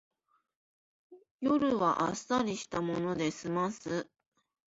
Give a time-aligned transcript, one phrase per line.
[1.41, 4.09] 夜はあっさりしたもので済ます